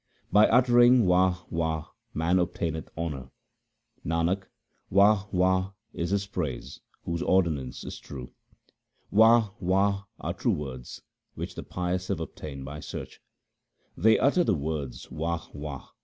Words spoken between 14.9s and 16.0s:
Wah! Wah